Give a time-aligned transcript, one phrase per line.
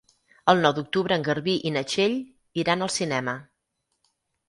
[0.53, 2.19] El nou d'octubre en Garbí i na Txell
[2.65, 3.41] iran al cinema.